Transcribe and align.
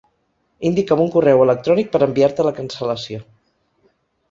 Indica'm 0.69 1.03
un 1.03 1.11
correu 1.15 1.43
electrònic 1.45 1.93
per 1.97 2.03
enviar-te 2.07 2.47
la 2.49 2.55
cancel·lació. 2.61 3.23